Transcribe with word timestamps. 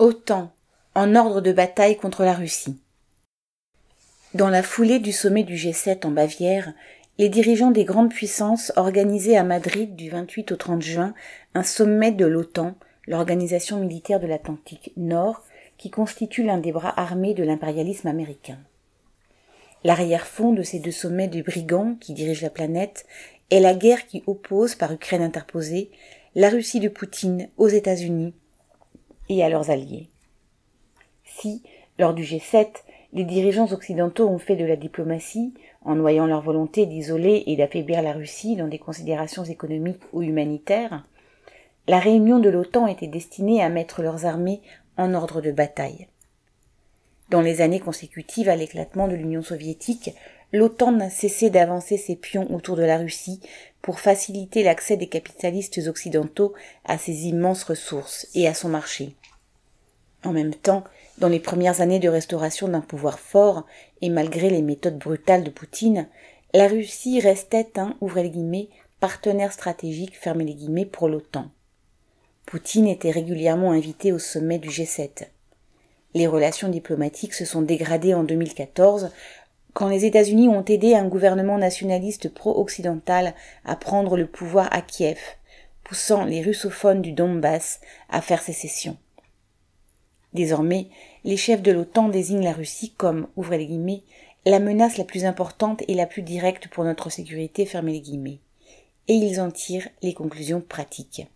OTAN 0.00 0.52
en 0.94 1.16
ordre 1.16 1.40
de 1.40 1.50
bataille 1.50 1.96
contre 1.96 2.22
la 2.22 2.32
Russie. 2.32 2.78
Dans 4.32 4.48
la 4.48 4.62
foulée 4.62 5.00
du 5.00 5.10
sommet 5.10 5.42
du 5.42 5.56
G7 5.56 6.06
en 6.06 6.12
Bavière, 6.12 6.72
les 7.18 7.28
dirigeants 7.28 7.72
des 7.72 7.82
grandes 7.84 8.14
puissances 8.14 8.72
organisaient 8.76 9.36
à 9.36 9.42
Madrid 9.42 9.96
du 9.96 10.08
28 10.08 10.52
au 10.52 10.56
30 10.56 10.82
juin 10.82 11.14
un 11.54 11.64
sommet 11.64 12.12
de 12.12 12.26
l'OTAN, 12.26 12.76
l'organisation 13.08 13.80
militaire 13.80 14.20
de 14.20 14.28
l'Atlantique 14.28 14.92
Nord, 14.96 15.42
qui 15.78 15.90
constitue 15.90 16.44
l'un 16.44 16.58
des 16.58 16.70
bras 16.70 16.94
armés 16.96 17.34
de 17.34 17.42
l'impérialisme 17.42 18.06
américain. 18.06 18.58
L'arrière-fond 19.82 20.52
de 20.52 20.62
ces 20.62 20.78
deux 20.78 20.92
sommets 20.92 21.26
de 21.26 21.42
brigands 21.42 21.96
qui 22.00 22.12
dirigent 22.12 22.44
la 22.44 22.50
planète 22.50 23.04
est 23.50 23.58
la 23.58 23.74
guerre 23.74 24.06
qui 24.06 24.22
oppose, 24.28 24.76
par 24.76 24.92
Ukraine 24.92 25.22
interposée, 25.22 25.90
la 26.36 26.50
Russie 26.50 26.78
de 26.78 26.88
Poutine 26.88 27.48
aux 27.56 27.66
États-Unis 27.66 28.32
et 29.28 29.42
à 29.42 29.48
leurs 29.48 29.70
alliés. 29.70 30.08
Si, 31.24 31.62
lors 31.98 32.14
du 32.14 32.22
G7, 32.22 32.68
les 33.12 33.24
dirigeants 33.24 33.72
occidentaux 33.72 34.28
ont 34.28 34.38
fait 34.38 34.56
de 34.56 34.64
la 34.64 34.76
diplomatie, 34.76 35.54
en 35.84 35.94
noyant 35.94 36.26
leur 36.26 36.42
volonté 36.42 36.86
d'isoler 36.86 37.44
et 37.46 37.56
d'affaiblir 37.56 38.02
la 38.02 38.12
Russie 38.12 38.56
dans 38.56 38.68
des 38.68 38.78
considérations 38.78 39.44
économiques 39.44 40.02
ou 40.12 40.22
humanitaires, 40.22 41.04
la 41.86 41.98
réunion 41.98 42.38
de 42.38 42.50
l'OTAN 42.50 42.86
était 42.86 43.06
destinée 43.06 43.62
à 43.62 43.70
mettre 43.70 44.02
leurs 44.02 44.26
armées 44.26 44.60
en 44.98 45.14
ordre 45.14 45.40
de 45.40 45.52
bataille. 45.52 46.08
Dans 47.30 47.40
les 47.40 47.60
années 47.60 47.80
consécutives 47.80 48.48
à 48.48 48.56
l'éclatement 48.56 49.08
de 49.08 49.14
l'Union 49.14 49.42
soviétique, 49.42 50.14
l'OTAN 50.52 50.92
n'a 50.92 51.10
cessé 51.10 51.50
d'avancer 51.50 51.96
ses 51.96 52.16
pions 52.16 52.52
autour 52.54 52.76
de 52.76 52.82
la 52.82 52.98
Russie 52.98 53.40
pour 53.82 54.00
faciliter 54.00 54.62
l'accès 54.62 54.96
des 54.96 55.06
capitalistes 55.06 55.80
occidentaux 55.86 56.54
à 56.84 56.98
ses 56.98 57.26
immenses 57.26 57.64
ressources 57.64 58.26
et 58.34 58.48
à 58.48 58.54
son 58.54 58.68
marché. 58.68 59.14
En 60.24 60.32
même 60.32 60.54
temps, 60.54 60.84
dans 61.18 61.28
les 61.28 61.40
premières 61.40 61.80
années 61.80 62.00
de 62.00 62.08
restauration 62.08 62.68
d'un 62.68 62.80
pouvoir 62.80 63.18
fort, 63.18 63.64
et 64.00 64.08
malgré 64.08 64.50
les 64.50 64.62
méthodes 64.62 64.98
brutales 64.98 65.44
de 65.44 65.50
Poutine, 65.50 66.08
la 66.54 66.66
Russie 66.66 67.20
restait 67.20 67.68
un, 67.76 67.94
partenaire 69.00 69.52
stratégique, 69.52 70.18
fermez 70.18 70.86
pour 70.86 71.08
l'OTAN. 71.08 71.50
Poutine 72.46 72.88
était 72.88 73.10
régulièrement 73.10 73.72
invité 73.72 74.10
au 74.10 74.18
sommet 74.18 74.58
du 74.58 74.70
G7. 74.70 75.28
Les 76.14 76.26
relations 76.26 76.68
diplomatiques 76.68 77.34
se 77.34 77.44
sont 77.44 77.62
dégradées 77.62 78.14
en 78.14 78.24
2014 78.24 79.10
quand 79.78 79.86
les 79.86 80.04
États-Unis 80.04 80.48
ont 80.48 80.64
aidé 80.64 80.96
un 80.96 81.06
gouvernement 81.06 81.56
nationaliste 81.56 82.34
pro-occidental 82.34 83.32
à 83.64 83.76
prendre 83.76 84.16
le 84.16 84.26
pouvoir 84.26 84.66
à 84.72 84.82
Kiev, 84.82 85.20
poussant 85.84 86.24
les 86.24 86.42
russophones 86.42 87.00
du 87.00 87.12
Donbass 87.12 87.80
à 88.08 88.20
faire 88.20 88.42
sécession. 88.42 88.96
Désormais, 90.32 90.88
les 91.22 91.36
chefs 91.36 91.62
de 91.62 91.70
l'OTAN 91.70 92.08
désignent 92.08 92.42
la 92.42 92.54
Russie 92.54 92.92
comme, 92.96 93.28
ouvrez 93.36 93.56
les 93.56 93.66
guillemets, 93.66 94.02
la 94.44 94.58
menace 94.58 94.98
la 94.98 95.04
plus 95.04 95.24
importante 95.24 95.84
et 95.86 95.94
la 95.94 96.06
plus 96.06 96.22
directe 96.22 96.66
pour 96.66 96.82
notre 96.82 97.08
sécurité, 97.08 97.64
fermez 97.64 97.92
les 97.92 98.00
guillemets. 98.00 98.40
Et 99.06 99.14
ils 99.14 99.40
en 99.40 99.52
tirent 99.52 99.88
les 100.02 100.12
conclusions 100.12 100.60
pratiques. 100.60 101.28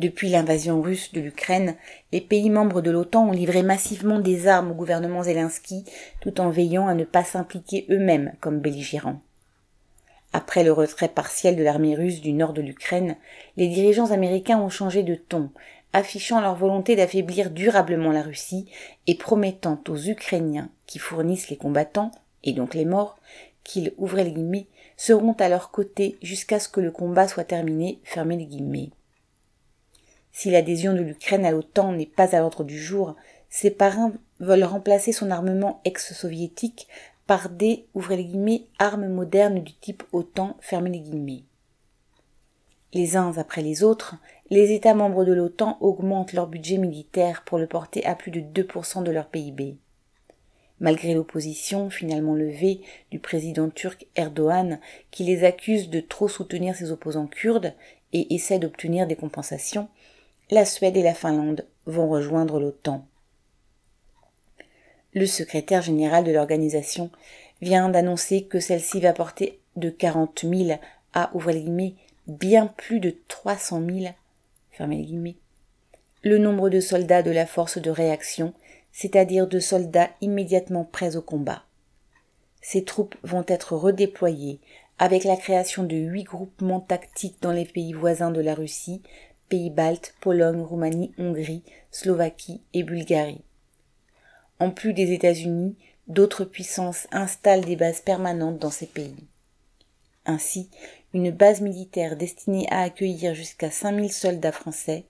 Depuis 0.00 0.30
l'invasion 0.30 0.80
russe 0.80 1.12
de 1.12 1.20
l'Ukraine, 1.20 1.76
les 2.10 2.22
pays 2.22 2.48
membres 2.48 2.80
de 2.80 2.90
l'OTAN 2.90 3.28
ont 3.28 3.32
livré 3.32 3.62
massivement 3.62 4.18
des 4.18 4.48
armes 4.48 4.70
au 4.70 4.74
gouvernement 4.74 5.22
Zelensky 5.22 5.84
tout 6.22 6.40
en 6.40 6.48
veillant 6.48 6.88
à 6.88 6.94
ne 6.94 7.04
pas 7.04 7.22
s'impliquer 7.22 7.84
eux-mêmes 7.90 8.32
comme 8.40 8.60
belligérants. 8.60 9.20
Après 10.32 10.64
le 10.64 10.72
retrait 10.72 11.10
partiel 11.10 11.54
de 11.54 11.62
l'armée 11.62 11.94
russe 11.94 12.22
du 12.22 12.32
nord 12.32 12.54
de 12.54 12.62
l'Ukraine, 12.62 13.16
les 13.58 13.68
dirigeants 13.68 14.10
américains 14.10 14.58
ont 14.58 14.70
changé 14.70 15.02
de 15.02 15.16
ton, 15.16 15.50
affichant 15.92 16.40
leur 16.40 16.54
volonté 16.54 16.96
d'affaiblir 16.96 17.50
durablement 17.50 18.10
la 18.10 18.22
Russie 18.22 18.70
et 19.06 19.16
promettant 19.16 19.78
aux 19.86 19.98
Ukrainiens 19.98 20.70
qui 20.86 20.98
fournissent 20.98 21.50
les 21.50 21.58
combattants, 21.58 22.10
et 22.42 22.54
donc 22.54 22.72
les 22.72 22.86
morts, 22.86 23.18
qu'ils, 23.64 23.92
ouvrez 23.98 24.24
les 24.24 24.32
guillemets, 24.32 24.66
seront 24.96 25.34
à 25.34 25.50
leur 25.50 25.70
côté 25.70 26.16
jusqu'à 26.22 26.58
ce 26.58 26.70
que 26.70 26.80
le 26.80 26.90
combat 26.90 27.28
soit 27.28 27.44
terminé, 27.44 27.98
fermez 28.02 28.38
les 28.38 28.46
guillemets. 28.46 28.88
Si 30.32 30.50
l'adhésion 30.50 30.94
de 30.94 31.00
l'Ukraine 31.00 31.44
à 31.44 31.50
l'OTAN 31.50 31.92
n'est 31.92 32.06
pas 32.06 32.34
à 32.34 32.40
l'ordre 32.40 32.64
du 32.64 32.78
jour, 32.78 33.16
ses 33.48 33.70
parrains 33.70 34.12
veulent 34.38 34.64
remplacer 34.64 35.12
son 35.12 35.30
armement 35.30 35.80
ex-soviétique 35.84 36.88
par 37.26 37.48
des, 37.48 37.86
les 38.10 38.24
guillemets, 38.24 38.64
armes 38.78 39.08
modernes 39.08 39.60
du 39.60 39.74
type 39.74 40.02
OTAN, 40.12 40.56
les 40.72 41.00
guillemets. 41.00 41.42
Les 42.92 43.16
uns 43.16 43.36
après 43.38 43.62
les 43.62 43.84
autres, 43.84 44.16
les 44.50 44.72
États 44.72 44.94
membres 44.94 45.24
de 45.24 45.32
l'OTAN 45.32 45.78
augmentent 45.80 46.32
leur 46.32 46.48
budget 46.48 46.76
militaire 46.76 47.44
pour 47.44 47.58
le 47.58 47.68
porter 47.68 48.04
à 48.04 48.16
plus 48.16 48.32
de 48.32 48.40
2% 48.40 49.04
de 49.04 49.12
leur 49.12 49.28
PIB. 49.28 49.76
Malgré 50.80 51.14
l'opposition 51.14 51.90
finalement 51.90 52.34
levée 52.34 52.80
du 53.12 53.20
président 53.20 53.70
turc 53.70 54.06
Erdogan, 54.16 54.80
qui 55.12 55.22
les 55.22 55.44
accuse 55.44 55.88
de 55.88 56.00
trop 56.00 56.26
soutenir 56.26 56.74
ses 56.74 56.90
opposants 56.90 57.28
kurdes 57.28 57.74
et 58.12 58.34
essaie 58.34 58.58
d'obtenir 58.58 59.06
des 59.06 59.14
compensations, 59.16 59.88
la 60.50 60.64
Suède 60.64 60.96
et 60.96 61.02
la 61.02 61.14
Finlande 61.14 61.66
vont 61.86 62.08
rejoindre 62.08 62.60
l'OTAN. 62.60 63.06
Le 65.12 65.26
secrétaire 65.26 65.82
général 65.82 66.24
de 66.24 66.32
l'organisation 66.32 67.10
vient 67.60 67.88
d'annoncer 67.88 68.44
que 68.44 68.60
celle-ci 68.60 69.00
va 69.00 69.12
porter 69.12 69.58
de 69.76 69.90
40 69.90 70.44
000 70.44 70.78
à, 71.12 71.30
guillemets, 71.34 71.94
bien 72.26 72.66
plus 72.66 73.00
de 73.00 73.14
300 73.28 73.82
000 73.84 74.14
le 76.22 76.38
nombre 76.38 76.70
de 76.70 76.80
soldats 76.80 77.22
de 77.22 77.30
la 77.30 77.46
force 77.46 77.78
de 77.78 77.90
réaction, 77.90 78.54
c'est-à-dire 78.92 79.46
de 79.46 79.58
soldats 79.58 80.10
immédiatement 80.20 80.84
prêts 80.84 81.16
au 81.16 81.22
combat. 81.22 81.64
Ces 82.62 82.84
troupes 82.84 83.16
vont 83.22 83.44
être 83.46 83.74
redéployées 83.74 84.60
avec 84.98 85.24
la 85.24 85.36
création 85.36 85.82
de 85.82 85.96
huit 85.96 86.24
groupements 86.24 86.80
tactiques 86.80 87.40
dans 87.40 87.52
les 87.52 87.64
pays 87.64 87.94
voisins 87.94 88.30
de 88.30 88.40
la 88.40 88.54
Russie, 88.54 89.02
pays 89.50 89.68
baltes, 89.68 90.14
Pologne, 90.20 90.62
Roumanie, 90.62 91.12
Hongrie, 91.18 91.64
Slovaquie 91.90 92.62
et 92.72 92.84
Bulgarie. 92.84 93.44
En 94.60 94.70
plus 94.70 94.94
des 94.94 95.12
États-Unis, 95.12 95.76
d'autres 96.06 96.44
puissances 96.44 97.06
installent 97.10 97.64
des 97.64 97.76
bases 97.76 98.00
permanentes 98.00 98.58
dans 98.58 98.70
ces 98.70 98.86
pays. 98.86 99.26
Ainsi, 100.24 100.70
une 101.12 101.30
base 101.30 101.60
militaire 101.60 102.16
destinée 102.16 102.66
à 102.70 102.80
accueillir 102.80 103.34
jusqu'à 103.34 103.70
5000 103.70 104.12
soldats 104.12 104.52
français, 104.52 105.04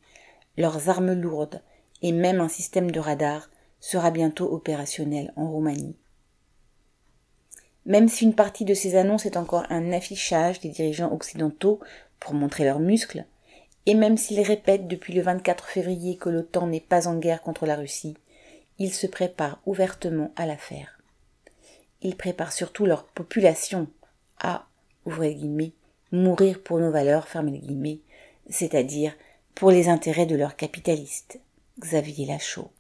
leurs 0.57 0.89
armes 0.89 1.12
lourdes 1.12 1.61
et 2.03 2.12
même 2.12 2.41
un 2.41 2.49
système 2.49 2.91
de 2.91 3.01
radar 3.01 3.51
sera 3.78 4.11
bientôt 4.11 4.53
opérationnel 4.53 5.33
en 5.37 5.51
Roumanie. 5.51 5.97
Même 7.87 8.09
si 8.09 8.25
une 8.25 8.34
partie 8.34 8.65
de 8.65 8.75
ces 8.75 8.97
annonces 8.97 9.27
est 9.27 9.37
encore 9.37 9.65
un 9.69 9.93
affichage 9.93 10.61
des 10.61 10.69
dirigeants 10.69 11.12
occidentaux 11.12 11.81
pour 12.19 12.34
montrer 12.34 12.65
leurs 12.65 12.78
muscles, 12.78 13.25
et 13.91 13.95
même 13.95 14.17
s'ils 14.17 14.41
répètent 14.41 14.87
depuis 14.87 15.12
le 15.12 15.21
24 15.21 15.67
février 15.67 16.17
que 16.17 16.28
l'OTAN 16.28 16.69
n'est 16.69 16.78
pas 16.78 17.09
en 17.09 17.19
guerre 17.19 17.43
contre 17.43 17.67
la 17.67 17.75
Russie, 17.75 18.17
ils 18.78 18.95
se 18.95 19.09
préparent 19.09 19.59
ouvertement 19.67 20.31
à 20.37 20.47
l'affaire. 20.47 21.01
Ils 22.01 22.15
préparent 22.15 22.53
surtout 22.53 22.87
leur 22.87 23.03
population 23.03 23.89
à, 24.39 24.69
ouvrez 25.06 25.34
guillemets, 25.34 25.73
mourir 26.12 26.62
pour 26.62 26.78
nos 26.78 26.93
valeurs, 26.93 27.27
fermez 27.27 28.01
c'est-à-dire 28.49 29.12
pour 29.56 29.73
les 29.73 29.89
intérêts 29.89 30.25
de 30.25 30.37
leurs 30.37 30.55
capitalistes. 30.55 31.41
Xavier 31.81 32.27
Lachaud. 32.27 32.71